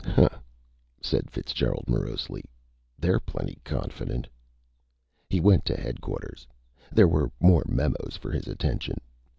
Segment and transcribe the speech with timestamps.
[0.03, 0.39] "Hah!"
[0.99, 2.43] said Fitzgerald morosely.
[2.97, 4.27] "They're plenty confident!"
[5.29, 6.47] He went to Headquarters.
[6.91, 8.97] There were more memos for his attention.